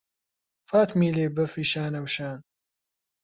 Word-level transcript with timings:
فاتمیلێ 0.69 1.25
بەفری 1.35 1.65
شانەوشان 1.71 2.39